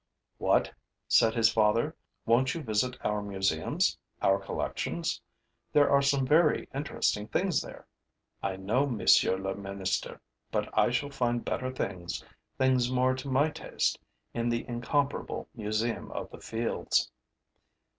[0.39, 0.73] 'What!'
[1.07, 1.95] said his father.
[2.25, 5.21] 'Won't you visit our museums, our collections?
[5.71, 7.85] There are some very interesting things there.'
[8.41, 10.19] 'I know, monsieur le ministre,
[10.49, 12.25] but I shall find better things,
[12.57, 13.99] things more to my taste,
[14.33, 17.11] in the incomparable museum of the fields.'